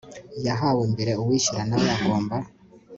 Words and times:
yahawe 0.45 0.83
mbere 0.93 1.11
uwishyura 1.21 1.63
nawe 1.69 1.87
agomba 1.95 2.35